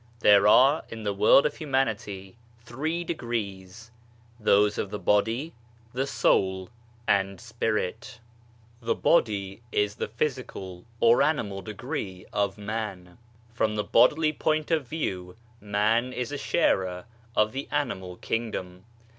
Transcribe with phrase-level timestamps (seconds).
[0.23, 3.91] TTHERE are in the world of humanity three * degrees;
[4.39, 5.53] those of the body,
[5.93, 6.71] the soul,
[7.07, 8.19] and spirit.
[8.81, 13.19] 88 BODY, SOUL AND SPIRIT The body is the physical or animal degree of Man.
[13.53, 17.05] From the bodily point of view Man is a sharer
[17.35, 18.85] of the Animal Kingdom.